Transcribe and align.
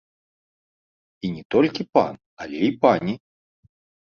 І 1.29 1.31
не 1.35 1.43
толькі 1.55 1.85
пан, 1.99 2.13
але 2.47 2.57
і 2.69 2.71
пані. 2.87 3.13